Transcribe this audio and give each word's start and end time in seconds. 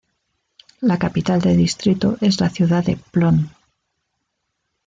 La 0.79 0.97
capital 0.97 1.41
de 1.43 1.51
distrito 1.55 2.17
es 2.21 2.41
la 2.41 2.49
ciudad 2.49 2.83
de 2.83 2.97
Plön. 2.97 3.51